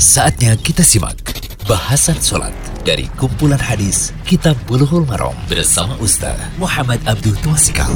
Saatnya 0.00 0.56
kita 0.56 0.80
simak 0.80 1.20
bahasan 1.68 2.16
sholat 2.16 2.56
dari 2.88 3.04
kumpulan 3.20 3.60
hadis 3.60 4.16
Kitab 4.24 4.56
Bulughul 4.64 5.04
Maram 5.04 5.36
bersama 5.44 5.92
Ustaz 6.00 6.40
Muhammad 6.56 7.04
Abdul 7.04 7.36
Twasikal. 7.44 7.92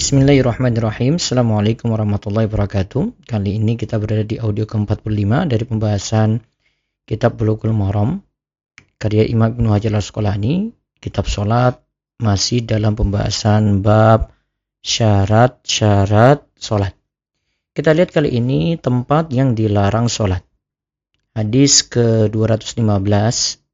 Bismillahirrahmanirrahim. 0.00 1.20
Assalamualaikum 1.20 1.92
warahmatullahi 1.92 2.48
wabarakatuh. 2.48 3.28
Kali 3.28 3.60
ini 3.60 3.76
kita 3.76 4.00
berada 4.00 4.24
di 4.24 4.40
audio 4.40 4.64
ke-45 4.64 5.28
dari 5.44 5.64
pembahasan 5.68 6.40
Kitab 7.04 7.36
Bulughul 7.36 7.76
Maram 7.76 8.24
karya 8.96 9.28
Imam 9.28 9.52
Ibnu 9.52 9.68
Hajar 9.76 9.92
Al-Asqalani, 9.92 10.72
kitab 11.04 11.28
sholat 11.28 11.84
masih 12.16 12.64
dalam 12.64 12.96
pembahasan 12.96 13.84
bab 13.84 14.32
syarat-syarat 14.80 16.48
sholat. 16.56 16.96
Kita 17.76 17.92
lihat 17.92 18.08
kali 18.08 18.40
ini 18.40 18.80
tempat 18.80 19.28
yang 19.36 19.52
dilarang 19.52 20.08
sholat. 20.08 20.45
Hadis 21.36 21.84
ke-215 21.92 22.80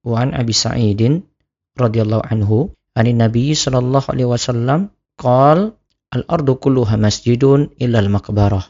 Wan 0.03 0.35
Abi 0.35 0.51
Sa'idin 0.51 1.23
radhiyallahu 1.79 2.27
anhu 2.27 2.75
ani 2.99 3.15
Nabi 3.15 3.55
sallallahu 3.55 4.11
alaihi 4.11 4.27
wasallam 4.27 4.91
qal 5.15 5.79
al-ardu 6.11 6.59
kulluha 6.59 6.99
masjidun 6.99 7.71
illa 7.79 8.03
al-maqbarah 8.03 8.67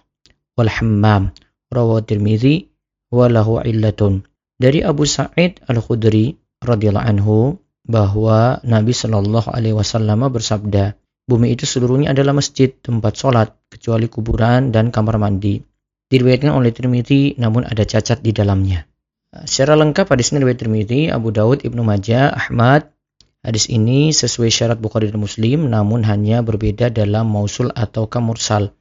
wal 0.60 0.68
hammam 0.68 1.32
rawahu 1.72 2.04
Tirmizi 2.04 2.68
wa 3.08 3.32
lahu 3.32 3.64
illatun. 3.64 4.28
Dari 4.60 4.84
Abu 4.84 5.08
Sa'id 5.08 5.64
Al-Khudri 5.64 6.36
radhiyallahu 6.60 7.08
anhu 7.16 7.56
bahwa 7.88 8.60
Nabi 8.60 8.92
Shallallahu 8.92 9.56
alaihi 9.56 9.72
wasallam 9.72 10.28
bersabda 10.28 11.00
bumi 11.24 11.56
itu 11.56 11.64
seluruhnya 11.64 12.12
adalah 12.12 12.36
masjid 12.36 12.68
tempat 12.68 13.16
sholat 13.16 13.56
kecuali 13.72 14.12
kuburan 14.12 14.68
dan 14.68 14.92
kamar 14.92 15.16
mandi 15.16 15.64
diriwayatkan 16.12 16.52
oleh 16.52 16.76
Tirmidzi 16.76 17.40
namun 17.40 17.64
ada 17.64 17.88
cacat 17.88 18.20
di 18.20 18.36
dalamnya. 18.36 18.84
Secara 19.32 19.80
lengkap 19.80 20.12
hadis 20.12 20.28
ini 20.36 20.44
riwayat 20.44 20.60
Tirmidzi, 20.60 21.08
Abu 21.08 21.32
Daud, 21.32 21.64
Ibnu 21.64 21.80
Majah, 21.80 22.36
Ahmad. 22.36 22.92
Hadis 23.40 23.66
ini 23.72 24.12
sesuai 24.12 24.52
syarat 24.52 24.78
Bukhari 24.78 25.08
dan 25.08 25.18
Muslim 25.18 25.72
namun 25.72 26.04
hanya 26.04 26.44
berbeda 26.44 26.92
dalam 26.92 27.32
mausul 27.32 27.72
atau 27.72 28.06
kamursal. 28.06 28.76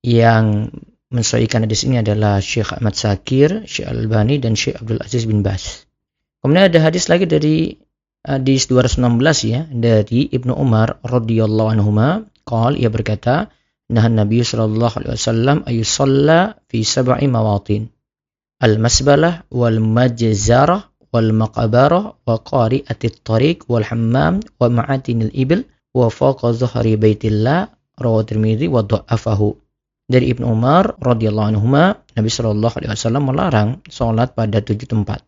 Yang 0.00 0.72
mensesuaikan 1.12 1.68
hadis 1.68 1.86
ini 1.86 2.00
adalah 2.00 2.42
Syekh 2.42 2.72
Ahmad 2.72 2.96
Sakir, 2.98 3.68
Syekh 3.68 3.86
Al-Albani 3.86 4.40
dan 4.42 4.58
Syekh 4.58 4.80
Abdul 4.80 4.98
Aziz 5.04 5.28
bin 5.28 5.44
Bas. 5.44 5.86
Kemudian 6.42 6.66
ada 6.66 6.78
hadis 6.82 7.06
lagi 7.06 7.28
dari 7.28 7.78
hadis 8.26 8.66
216 8.66 9.06
ya 9.46 9.60
dari 9.70 10.26
Ibnu 10.34 10.50
Umar 10.56 10.98
radhiyallahu 11.06 11.78
anhuma, 11.78 12.26
qol 12.42 12.74
ia 12.74 12.90
berkata, 12.90 13.54
Nah 13.86 14.06
Nabi 14.10 14.42
sallallahu 14.42 14.98
alaihi 14.98 15.14
wasallam 15.14 15.56
ayusalla 15.62 16.58
fi 16.66 16.82
sab'i 16.82 17.30
mawatin. 17.30 17.86
Al-masbalah 18.58 19.46
wal 19.52 19.78
majzarah 19.78 20.90
wal 21.14 21.30
maqabarah 21.30 22.18
wa 22.26 22.36
qari'atit 22.42 23.22
tariq 23.22 23.68
wal 23.70 23.86
hammam 23.86 24.42
wa 24.58 24.66
ma'atinil 24.66 25.30
ibil 25.30 25.62
wa 25.94 26.10
faqa 26.10 26.50
zuhri 26.50 26.98
baitillah 26.98 27.70
rawahu 28.00 28.26
Tirmidzi 28.26 28.66
wa 28.66 28.82
dha'afahu. 28.82 29.54
Dari 30.06 30.30
Ibnu 30.30 30.46
Umar 30.46 30.98
radhiyallahu 31.02 31.48
anhu 31.54 31.66
Nabi 31.70 32.30
sallallahu 32.30 32.74
alaihi 32.78 32.90
wasallam 32.94 33.22
melarang 33.26 33.68
salat 33.90 34.34
pada 34.34 34.62
tujuh 34.62 34.86
tempat. 34.86 35.22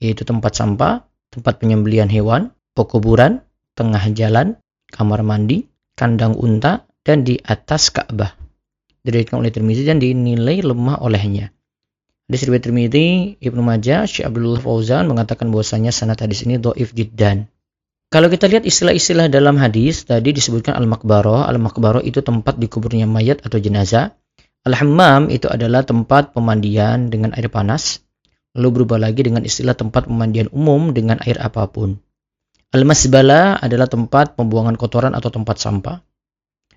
Yaitu 0.00 0.28
tempat 0.28 0.52
sampah, 0.56 1.04
tempat 1.32 1.60
penyembelihan 1.60 2.08
hewan, 2.08 2.52
pekuburan, 2.76 3.40
tengah 3.76 4.04
jalan, 4.12 4.60
kamar 4.92 5.24
mandi, 5.24 5.66
kandang 5.96 6.36
unta, 6.36 6.84
dan 7.04 7.22
di 7.22 7.36
atas 7.44 7.92
Ka'bah. 7.92 8.34
Diriwayatkan 9.04 9.36
oleh 9.36 9.52
Tirmizi 9.52 9.84
dan 9.84 10.00
dinilai 10.00 10.64
lemah 10.64 11.04
olehnya. 11.04 11.52
Hadis 12.24 12.48
riwayat 12.48 12.64
Tirmizi, 12.64 13.36
Ibnu 13.36 13.60
Majah, 13.60 14.08
Syekh 14.08 14.24
Abdullah 14.24 14.56
Fauzan 14.64 15.04
mengatakan 15.12 15.52
bahwasanya 15.52 15.92
sanad 15.92 16.16
hadis 16.16 16.48
ini 16.48 16.56
dhaif 16.56 16.96
jiddan. 16.96 17.52
Kalau 18.08 18.32
kita 18.32 18.48
lihat 18.48 18.64
istilah-istilah 18.64 19.28
dalam 19.28 19.60
hadis, 19.60 20.08
tadi 20.08 20.32
disebutkan 20.32 20.72
al-makbaroh. 20.72 21.44
Al-makbaroh 21.44 22.00
itu 22.00 22.24
tempat 22.24 22.56
dikuburnya 22.56 23.04
mayat 23.04 23.44
atau 23.44 23.60
jenazah. 23.60 24.16
Al-hammam 24.64 25.28
itu 25.28 25.52
adalah 25.52 25.84
tempat 25.84 26.32
pemandian 26.32 27.12
dengan 27.12 27.36
air 27.36 27.52
panas. 27.52 28.00
Lalu 28.56 28.80
berubah 28.80 29.02
lagi 29.02 29.26
dengan 29.26 29.44
istilah 29.44 29.76
tempat 29.76 30.08
pemandian 30.08 30.48
umum 30.54 30.96
dengan 30.96 31.20
air 31.26 31.36
apa 31.42 31.68
pun. 31.68 32.00
Al-masbala 32.72 33.60
adalah 33.60 33.90
tempat 33.90 34.38
pembuangan 34.38 34.80
kotoran 34.80 35.12
atau 35.12 35.28
tempat 35.28 35.60
sampah. 35.60 36.00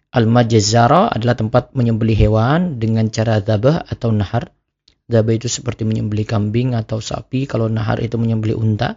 Al-majazara 0.08 1.12
adalah 1.12 1.36
tempat 1.36 1.76
menyembeli 1.76 2.16
hewan 2.16 2.80
dengan 2.80 3.12
cara 3.12 3.44
zabah 3.44 3.84
atau 3.84 4.16
nahar. 4.16 4.56
Zabah 5.08 5.34
itu 5.36 5.52
seperti 5.52 5.84
menyembeli 5.84 6.24
kambing 6.24 6.76
atau 6.80 7.04
sapi, 7.04 7.44
kalau 7.44 7.68
nahar 7.68 8.00
itu 8.00 8.16
menyembeli 8.16 8.56
unta. 8.56 8.96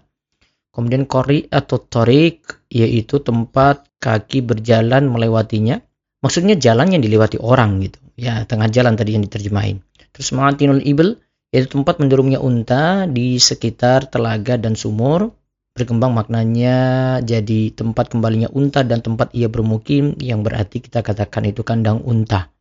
Kemudian 0.71 1.11
kori 1.11 1.51
atau 1.51 1.83
torik, 1.83 2.67
yaitu 2.71 3.19
tempat 3.19 3.91
kaki 3.99 4.47
berjalan 4.47 5.11
melewatinya. 5.11 5.83
Maksudnya 6.23 6.55
jalan 6.55 6.95
yang 6.95 7.03
dilewati 7.03 7.43
orang 7.43 7.83
gitu. 7.83 7.99
Ya, 8.15 8.47
tengah 8.47 8.71
jalan 8.71 8.95
tadi 8.95 9.19
yang 9.19 9.27
diterjemahin. 9.27 9.83
Terus 10.15 10.31
ma'atinul 10.31 10.87
ibil, 10.87 11.19
yaitu 11.51 11.75
tempat 11.75 11.99
mendurungnya 11.99 12.39
unta 12.39 13.11
di 13.11 13.35
sekitar 13.43 14.07
telaga 14.07 14.55
dan 14.55 14.79
sumur 14.79 15.35
berkembang 15.81 16.13
maknanya 16.13 16.77
jadi 17.25 17.73
tempat 17.73 18.13
kembalinya 18.13 18.53
unta 18.53 18.85
dan 18.85 19.01
tempat 19.01 19.33
ia 19.33 19.49
bermukim 19.49 20.21
yang 20.21 20.45
berarti 20.45 20.85
kita 20.85 21.01
katakan 21.01 21.49
itu 21.49 21.65
kandang 21.65 22.05
unta. 22.05 22.53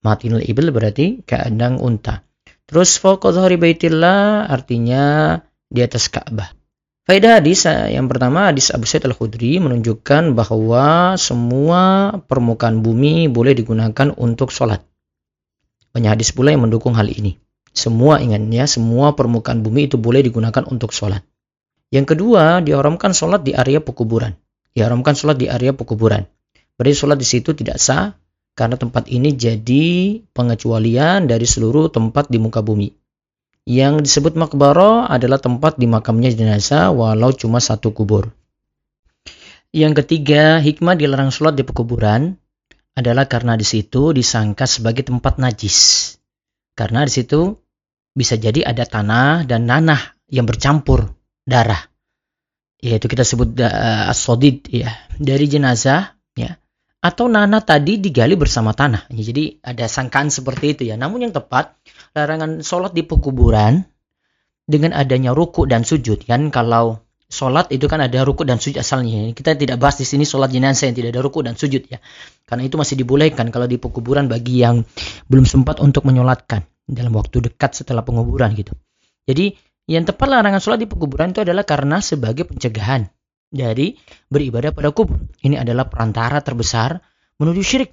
Matinul 0.00 0.40
ibil 0.40 0.72
berarti 0.72 1.20
kandang 1.28 1.76
unta. 1.76 2.24
Terus 2.64 2.96
faqadhari 2.96 3.60
baitillah 3.60 4.48
artinya 4.48 5.36
di 5.68 5.84
atas 5.84 6.08
Ka'bah. 6.08 6.56
Faedah 7.04 7.42
hadis 7.42 7.68
yang 7.68 8.08
pertama 8.08 8.48
hadis 8.48 8.72
Abu 8.72 8.88
Sa'id 8.88 9.04
Al-Khudri 9.04 9.60
menunjukkan 9.60 10.32
bahwa 10.32 11.20
semua 11.20 12.16
permukaan 12.24 12.80
bumi 12.80 13.28
boleh 13.28 13.52
digunakan 13.52 14.16
untuk 14.16 14.48
sholat. 14.48 14.80
Banyak 15.92 16.16
hadis 16.16 16.32
pula 16.32 16.56
yang 16.56 16.64
mendukung 16.64 16.96
hal 16.96 17.12
ini. 17.12 17.36
Semua 17.70 18.18
ingatnya, 18.18 18.66
semua 18.66 19.14
permukaan 19.14 19.62
bumi 19.62 19.86
itu 19.90 19.98
boleh 19.98 20.22
digunakan 20.26 20.62
untuk 20.66 20.90
sholat. 20.90 21.22
Yang 21.90 22.14
kedua, 22.14 22.62
diharamkan 22.62 23.10
sholat 23.10 23.42
di 23.42 23.50
area 23.50 23.82
pekuburan. 23.82 24.38
Diharamkan 24.70 25.18
sholat 25.18 25.42
di 25.42 25.50
area 25.50 25.74
pekuburan. 25.74 26.22
Berarti 26.78 26.94
sholat 26.94 27.18
di 27.18 27.26
situ 27.26 27.50
tidak 27.50 27.82
sah 27.82 28.14
karena 28.54 28.78
tempat 28.78 29.10
ini 29.10 29.34
jadi 29.34 30.22
pengecualian 30.30 31.26
dari 31.26 31.42
seluruh 31.42 31.90
tempat 31.90 32.30
di 32.30 32.38
muka 32.38 32.62
bumi. 32.62 32.94
Yang 33.66 34.06
disebut 34.06 34.38
makbaro 34.38 35.02
adalah 35.02 35.42
tempat 35.42 35.76
dimakamnya 35.82 36.30
jenazah 36.30 36.94
walau 36.94 37.34
cuma 37.34 37.58
satu 37.58 37.90
kubur. 37.90 38.30
Yang 39.74 40.02
ketiga, 40.02 40.62
hikmah 40.62 40.94
dilarang 40.94 41.34
sholat 41.34 41.58
di 41.58 41.66
pekuburan 41.66 42.38
adalah 42.94 43.26
karena 43.26 43.58
di 43.58 43.66
situ 43.66 44.14
disangka 44.14 44.66
sebagai 44.70 45.02
tempat 45.06 45.42
najis. 45.42 46.18
Karena 46.78 47.02
di 47.02 47.12
situ 47.12 47.50
bisa 48.14 48.38
jadi 48.38 48.62
ada 48.62 48.86
tanah 48.86 49.42
dan 49.46 49.66
nanah 49.66 50.14
yang 50.30 50.46
bercampur 50.46 51.19
darah. 51.50 51.82
Yaitu 52.80 53.10
kita 53.10 53.26
sebut 53.26 53.58
uh, 53.60 54.08
asodid 54.08 54.70
ya 54.70 54.94
dari 55.20 55.50
jenazah 55.50 56.16
ya 56.32 56.56
atau 57.00 57.32
nanah 57.32 57.64
tadi 57.64 57.96
digali 57.96 58.36
bersama 58.36 58.76
tanah. 58.76 59.08
Ya, 59.10 59.32
jadi 59.32 59.58
ada 59.64 59.88
sangkaan 59.88 60.28
seperti 60.28 60.78
itu 60.78 60.82
ya. 60.88 61.00
Namun 61.00 61.26
yang 61.28 61.34
tepat 61.34 61.76
larangan 62.12 62.60
sholat 62.60 62.92
di 62.92 63.02
pekuburan 63.04 63.84
dengan 64.68 64.94
adanya 64.94 65.34
ruku 65.34 65.66
dan 65.66 65.82
sujud 65.82 66.22
kan 66.28 66.54
kalau 66.54 67.02
sholat 67.26 67.72
itu 67.72 67.88
kan 67.88 68.04
ada 68.04 68.20
ruku 68.20 68.44
dan 68.44 68.60
sujud 68.60 68.80
asalnya. 68.80 69.32
Kita 69.32 69.56
tidak 69.56 69.80
bahas 69.80 69.96
di 69.96 70.04
sini 70.04 70.28
sholat 70.28 70.52
jenazah 70.52 70.92
yang 70.92 70.96
tidak 70.96 71.16
ada 71.16 71.20
ruku 71.24 71.40
dan 71.40 71.56
sujud 71.56 71.88
ya. 71.88 71.98
Karena 72.44 72.68
itu 72.68 72.76
masih 72.76 73.00
dibolehkan 73.00 73.48
kalau 73.48 73.64
di 73.64 73.80
pekuburan 73.80 74.28
bagi 74.28 74.60
yang 74.60 74.84
belum 75.26 75.48
sempat 75.48 75.80
untuk 75.80 76.04
menyolatkan 76.04 76.68
dalam 76.84 77.16
waktu 77.16 77.48
dekat 77.48 77.80
setelah 77.80 78.04
penguburan 78.04 78.52
gitu. 78.52 78.76
Jadi 79.24 79.56
yang 79.88 80.04
tepat 80.04 80.28
larangan 80.28 80.60
sholat 80.60 80.82
di 80.82 80.88
pekuburan 80.90 81.32
itu 81.32 81.40
adalah 81.44 81.64
karena 81.64 82.02
sebagai 82.02 82.44
pencegahan 82.44 83.08
dari 83.50 83.98
beribadah 84.30 84.70
pada 84.70 84.94
kubur. 84.94 85.18
Ini 85.42 85.60
adalah 85.60 85.90
perantara 85.90 86.38
terbesar 86.40 87.00
menuju 87.40 87.62
syirik. 87.62 87.90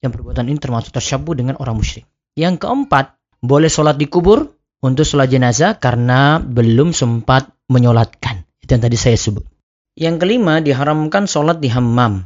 Yang 0.00 0.16
perbuatan 0.16 0.48
ini 0.48 0.56
termasuk 0.56 0.96
tersyabuh 0.96 1.36
dengan 1.36 1.60
orang 1.60 1.76
musyrik. 1.76 2.08
Yang 2.38 2.64
keempat, 2.64 3.20
boleh 3.44 3.68
sholat 3.68 4.00
di 4.00 4.08
kubur 4.08 4.48
untuk 4.80 5.04
sholat 5.04 5.28
jenazah 5.28 5.76
karena 5.76 6.40
belum 6.40 6.96
sempat 6.96 7.52
menyolatkan. 7.68 8.48
Itu 8.64 8.76
yang 8.76 8.82
tadi 8.86 8.96
saya 8.96 9.18
sebut. 9.18 9.44
Yang 9.98 10.24
kelima, 10.24 10.64
diharamkan 10.64 11.28
sholat 11.28 11.60
di 11.60 11.68
hammam. 11.68 12.24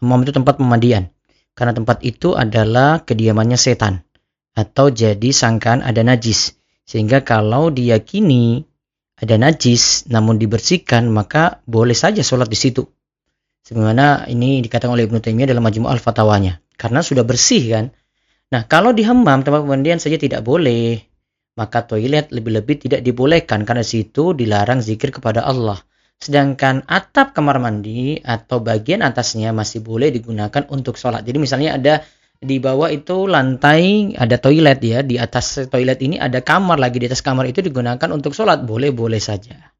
Hammam 0.00 0.20
itu 0.24 0.32
tempat 0.32 0.56
pemandian. 0.56 1.12
Karena 1.52 1.76
tempat 1.76 2.00
itu 2.00 2.32
adalah 2.32 3.04
kediamannya 3.04 3.58
setan. 3.60 4.00
Atau 4.56 4.88
jadi 4.88 5.28
sangkaan 5.28 5.84
ada 5.84 6.00
najis. 6.00 6.56
Sehingga 6.90 7.22
kalau 7.22 7.70
diyakini 7.70 8.66
ada 9.14 9.38
najis 9.38 10.10
namun 10.10 10.42
dibersihkan 10.42 11.06
maka 11.06 11.62
boleh 11.62 11.94
saja 11.94 12.18
sholat 12.26 12.50
di 12.50 12.58
situ. 12.58 12.82
Sebagaimana 13.62 14.26
ini 14.26 14.58
dikatakan 14.58 14.98
oleh 14.98 15.06
Ibnu 15.06 15.22
Taimiyah 15.22 15.54
dalam 15.54 15.62
Majmu' 15.62 15.86
al-Fatawanya. 15.86 16.58
Karena 16.74 16.98
sudah 16.98 17.22
bersih 17.22 17.62
kan. 17.70 17.94
Nah, 18.50 18.66
kalau 18.66 18.90
di 18.90 19.06
hammam 19.06 19.46
tempat 19.46 19.62
pemandian 19.62 20.02
saja 20.02 20.18
tidak 20.18 20.42
boleh, 20.42 20.98
maka 21.54 21.86
toilet 21.86 22.34
lebih-lebih 22.34 22.90
tidak 22.90 23.06
dibolehkan 23.06 23.62
karena 23.62 23.86
situ 23.86 24.34
dilarang 24.34 24.82
zikir 24.82 25.14
kepada 25.14 25.46
Allah. 25.46 25.78
Sedangkan 26.18 26.82
atap 26.90 27.30
kamar 27.30 27.62
mandi 27.62 28.18
atau 28.18 28.58
bagian 28.58 29.06
atasnya 29.06 29.54
masih 29.54 29.80
boleh 29.80 30.10
digunakan 30.10 30.66
untuk 30.74 30.98
sholat. 30.98 31.22
Jadi 31.22 31.38
misalnya 31.38 31.78
ada 31.78 31.94
di 32.40 32.56
bawah 32.56 32.88
itu 32.88 33.28
lantai 33.28 34.16
ada 34.16 34.40
toilet 34.40 34.80
ya, 34.80 35.04
di 35.04 35.20
atas 35.20 35.68
toilet 35.68 36.00
ini 36.00 36.16
ada 36.16 36.40
kamar 36.40 36.80
lagi, 36.80 36.96
di 36.96 37.06
atas 37.06 37.20
kamar 37.20 37.44
itu 37.44 37.60
digunakan 37.60 38.08
untuk 38.08 38.32
sholat. 38.32 38.64
Boleh-boleh 38.64 39.20
saja. 39.20 39.76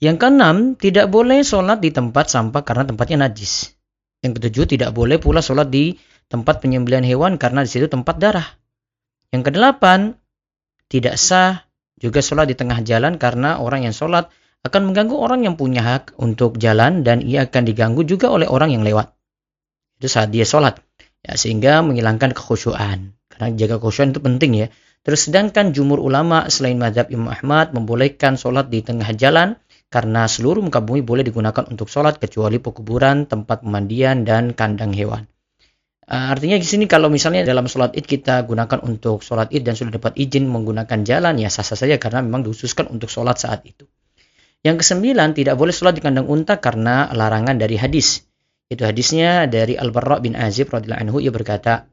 Yang 0.00 0.16
keenam, 0.20 0.76
tidak 0.76 1.08
boleh 1.08 1.40
sholat 1.40 1.80
di 1.80 1.88
tempat 1.88 2.28
sampah 2.28 2.60
karena 2.64 2.84
tempatnya 2.84 3.28
najis. 3.28 3.72
Yang 4.20 4.40
ketujuh, 4.40 4.76
tidak 4.76 4.90
boleh 4.92 5.16
pula 5.16 5.40
sholat 5.40 5.72
di 5.72 5.96
tempat 6.28 6.60
penyembelihan 6.60 7.04
hewan 7.04 7.40
karena 7.40 7.64
di 7.64 7.70
situ 7.72 7.88
tempat 7.88 8.20
darah. 8.20 8.48
Yang 9.32 9.52
kedelapan, 9.52 10.20
tidak 10.92 11.16
sah 11.16 11.64
juga 11.96 12.20
sholat 12.20 12.52
di 12.52 12.56
tengah 12.60 12.84
jalan 12.84 13.16
karena 13.16 13.56
orang 13.56 13.88
yang 13.88 13.96
sholat 13.96 14.28
akan 14.60 14.92
mengganggu 14.92 15.16
orang 15.16 15.48
yang 15.48 15.56
punya 15.56 15.80
hak 15.80 16.16
untuk 16.20 16.60
jalan 16.60 17.00
dan 17.00 17.24
ia 17.24 17.48
akan 17.48 17.64
diganggu 17.64 18.04
juga 18.04 18.28
oleh 18.28 18.44
orang 18.44 18.76
yang 18.76 18.84
lewat. 18.84 19.16
Itu 19.96 20.12
saat 20.12 20.28
dia 20.28 20.44
sholat. 20.44 20.89
Ya, 21.20 21.36
sehingga 21.36 21.84
menghilangkan 21.84 22.32
kekhusyuan. 22.32 23.12
Karena 23.28 23.46
jaga 23.56 23.76
kekhusyuan 23.76 24.16
itu 24.16 24.20
penting 24.24 24.52
ya. 24.56 24.66
Terus 25.00 25.28
sedangkan 25.28 25.72
jumur 25.72 25.96
ulama 25.96 26.48
selain 26.52 26.76
madhab 26.76 27.08
Imam 27.08 27.32
Ahmad 27.32 27.72
membolehkan 27.72 28.36
sholat 28.36 28.68
di 28.68 28.84
tengah 28.84 29.08
jalan 29.16 29.56
karena 29.88 30.28
seluruh 30.28 30.60
muka 30.60 30.84
bumi 30.84 31.00
boleh 31.02 31.24
digunakan 31.24 31.64
untuk 31.66 31.88
sholat 31.88 32.20
kecuali 32.20 32.60
pekuburan, 32.60 33.24
tempat 33.26 33.64
pemandian, 33.64 34.22
dan 34.28 34.52
kandang 34.52 34.92
hewan. 34.92 35.24
Uh, 36.10 36.34
artinya 36.34 36.58
di 36.58 36.66
sini 36.66 36.90
kalau 36.90 37.06
misalnya 37.06 37.46
dalam 37.46 37.70
sholat 37.70 37.94
id 37.94 38.02
kita 38.02 38.42
gunakan 38.42 38.82
untuk 38.82 39.22
sholat 39.22 39.54
id 39.54 39.62
dan 39.62 39.78
sudah 39.78 39.94
dapat 39.94 40.18
izin 40.18 40.42
menggunakan 40.50 41.06
jalan 41.06 41.38
ya 41.38 41.46
sah-sah 41.46 41.78
saja 41.78 42.02
karena 42.02 42.26
memang 42.26 42.42
dihususkan 42.42 42.90
untuk 42.90 43.06
sholat 43.06 43.38
saat 43.38 43.62
itu. 43.62 43.86
Yang 44.60 44.84
kesembilan 44.84 45.32
tidak 45.38 45.56
boleh 45.56 45.72
sholat 45.72 45.96
di 45.96 46.02
kandang 46.02 46.26
unta 46.26 46.58
karena 46.58 47.08
larangan 47.14 47.56
dari 47.56 47.78
hadis. 47.78 48.26
Itu 48.70 48.86
hadisnya 48.86 49.50
dari 49.50 49.74
Al-Barra 49.74 50.22
bin 50.22 50.38
Azib 50.38 50.70
radhiyallahu 50.70 51.02
anhu 51.02 51.18
ia 51.18 51.34
berkata 51.34 51.90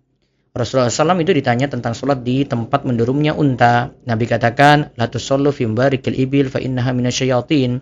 Rasulullah 0.58 0.90
SAW 0.90 1.22
itu 1.22 1.34
ditanya 1.38 1.70
tentang 1.70 1.94
sholat 1.94 2.26
di 2.26 2.42
tempat 2.42 2.82
mendurumnya 2.82 3.38
unta. 3.38 3.94
Nabi 4.10 4.26
katakan, 4.26 4.90
La 4.98 5.06
tusallu 5.06 5.54
fi 5.54 5.70
barikil 5.70 6.18
ibil 6.18 6.50
fa 6.50 6.58
innaha 6.58 6.98
minasyayatin. 6.98 7.78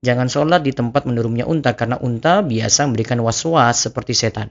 Jangan 0.00 0.32
sholat 0.32 0.64
di 0.64 0.72
tempat 0.72 1.04
mendurumnya 1.04 1.44
unta 1.44 1.76
karena 1.76 2.00
unta 2.00 2.40
biasa 2.40 2.88
memberikan 2.88 3.20
was-was 3.20 3.88
seperti 3.88 4.16
setan. 4.16 4.48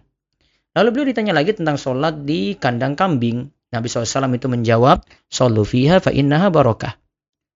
Lalu 0.73 0.89
beliau 0.89 1.07
ditanya 1.13 1.33
lagi 1.33 1.53
tentang 1.57 1.77
sholat 1.81 2.25
di 2.25 2.57
kandang 2.57 2.93
kambing. 2.93 3.49
Nabi 3.73 3.89
SAW 3.89 4.29
itu 4.37 4.45
menjawab, 4.45 5.01
fiha 5.65 5.97
fa 5.97 6.13
innaha 6.13 6.53
barokah. 6.53 6.93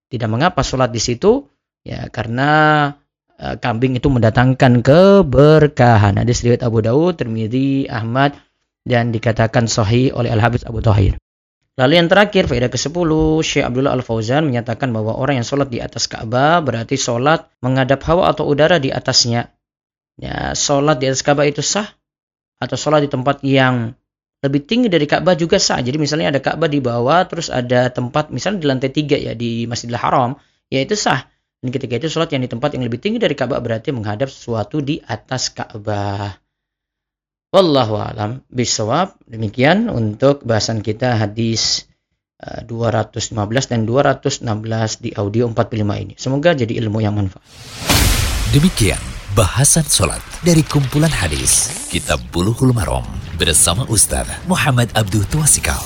Tidak 0.09 0.29
mengapa 0.29 0.65
sholat 0.65 0.89
di 0.89 0.97
situ, 0.97 1.45
ya 1.85 2.09
karena 2.09 2.89
kambing 3.37 3.97
itu 3.97 4.09
mendatangkan 4.09 4.81
keberkahan. 4.81 6.17
Hadis 6.17 6.41
riwayat 6.41 6.65
Abu 6.65 6.81
Dawud, 6.81 7.21
Tirmidzi, 7.21 7.85
Ahmad, 7.85 8.33
dan 8.87 9.13
dikatakan 9.13 9.69
sahih 9.69 10.15
oleh 10.15 10.33
Al-Habib 10.33 10.65
Abu 10.65 10.81
Tahir. 10.81 11.21
Lalu 11.77 11.93
yang 12.01 12.09
terakhir, 12.09 12.49
faedah 12.49 12.73
ke-10, 12.73 13.11
Syekh 13.45 13.61
Abdullah 13.61 13.93
Al-Fauzan 13.93 14.49
menyatakan 14.49 14.89
bahwa 14.89 15.13
orang 15.13 15.37
yang 15.37 15.45
sholat 15.45 15.69
di 15.69 15.77
atas 15.77 16.09
Ka'bah 16.09 16.57
berarti 16.65 16.97
sholat 16.97 17.53
menghadap 17.61 18.01
hawa 18.09 18.33
atau 18.33 18.49
udara 18.49 18.81
di 18.81 18.89
atasnya. 18.89 19.53
Ya, 20.17 20.57
sholat 20.57 20.97
di 20.97 21.05
atas 21.05 21.21
Ka'bah 21.21 21.45
itu 21.45 21.61
sah 21.61 21.85
atau 22.57 22.73
sholat 22.73 23.05
di 23.05 23.09
tempat 23.13 23.45
yang 23.45 23.93
lebih 24.41 24.65
tinggi 24.65 24.89
dari 24.89 25.05
Ka'bah 25.05 25.37
juga 25.37 25.61
sah. 25.61 25.77
Jadi 25.77 26.01
misalnya 26.01 26.33
ada 26.33 26.41
Ka'bah 26.41 26.65
di 26.65 26.81
bawah, 26.81 27.21
terus 27.29 27.53
ada 27.53 27.93
tempat 27.93 28.33
misalnya 28.33 28.57
di 28.57 28.67
lantai 28.73 28.89
tiga 28.89 29.13
ya 29.13 29.37
di 29.37 29.69
Masjidil 29.69 30.01
Haram, 30.01 30.33
ya 30.73 30.81
itu 30.81 30.97
sah. 30.97 31.29
Dan 31.57 31.73
ketika 31.73 31.97
itu 31.97 32.07
sholat 32.13 32.29
yang 32.33 32.45
di 32.45 32.49
tempat 32.49 32.77
yang 32.77 32.85
lebih 32.85 33.01
tinggi 33.01 33.17
dari 33.17 33.33
Ka'bah 33.33 33.57
berarti 33.57 33.89
menghadap 33.89 34.29
sesuatu 34.29 34.77
di 34.81 35.01
atas 35.01 35.49
Ka'bah. 35.49 36.37
Wallahu 37.49 37.97
alam 37.97 38.45
bisawab. 38.51 39.17
Demikian 39.25 39.89
untuk 39.89 40.45
bahasan 40.45 40.85
kita 40.85 41.17
hadis 41.17 41.87
215 42.37 43.33
eh, 43.33 43.65
dan 43.73 43.81
216 43.89 45.01
di 45.01 45.09
audio 45.17 45.49
45 45.49 46.03
ini. 46.03 46.13
Semoga 46.19 46.53
jadi 46.53 46.77
ilmu 46.85 47.01
yang 47.01 47.17
manfaat. 47.17 47.41
Demikian 48.53 49.01
bahasan 49.33 49.83
sholat 49.89 50.21
dari 50.45 50.61
kumpulan 50.61 51.11
hadis 51.11 51.73
Kitab 51.89 52.21
Buluhul 52.29 52.71
Marom 52.73 53.03
bersama 53.41 53.85
Ustaz 53.89 54.29
Muhammad 54.45 54.93
Abdul 54.93 55.25
Tuasikal. 55.29 55.81